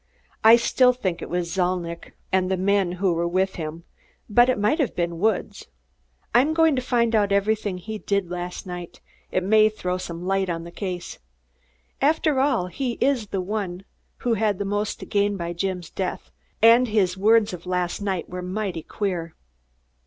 [0.43, 3.83] "I still think it was Zalnitch and the men who were with him,
[4.27, 5.67] but it might have been Woods.
[6.33, 8.99] I'm going to find out everything he did last night.
[9.29, 11.19] It may throw some light on the case.
[12.01, 13.83] After all, he is the one
[14.25, 16.31] who had the most to gain by Jim's death,
[16.63, 19.35] and his words of last night were mighty queer."